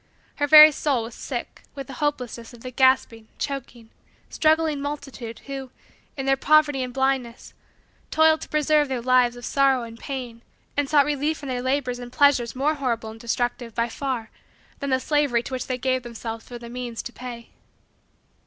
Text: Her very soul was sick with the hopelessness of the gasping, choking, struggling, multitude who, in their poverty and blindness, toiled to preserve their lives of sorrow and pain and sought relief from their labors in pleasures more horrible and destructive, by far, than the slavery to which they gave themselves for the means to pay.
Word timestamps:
Her 0.37 0.47
very 0.47 0.71
soul 0.71 1.03
was 1.03 1.13
sick 1.13 1.61
with 1.75 1.85
the 1.85 1.93
hopelessness 2.01 2.55
of 2.55 2.61
the 2.61 2.71
gasping, 2.71 3.27
choking, 3.37 3.91
struggling, 4.31 4.81
multitude 4.81 5.37
who, 5.45 5.69
in 6.17 6.25
their 6.25 6.35
poverty 6.35 6.81
and 6.81 6.91
blindness, 6.91 7.53
toiled 8.09 8.41
to 8.41 8.49
preserve 8.49 8.87
their 8.87 8.99
lives 8.99 9.35
of 9.35 9.45
sorrow 9.45 9.83
and 9.83 9.99
pain 9.99 10.41
and 10.75 10.89
sought 10.89 11.05
relief 11.05 11.37
from 11.37 11.49
their 11.49 11.61
labors 11.61 11.99
in 11.99 12.09
pleasures 12.09 12.55
more 12.55 12.73
horrible 12.73 13.11
and 13.11 13.19
destructive, 13.19 13.75
by 13.75 13.89
far, 13.89 14.31
than 14.79 14.89
the 14.89 14.99
slavery 14.99 15.43
to 15.43 15.53
which 15.53 15.67
they 15.67 15.77
gave 15.77 16.01
themselves 16.01 16.47
for 16.47 16.57
the 16.57 16.67
means 16.67 17.03
to 17.03 17.13
pay. 17.13 17.51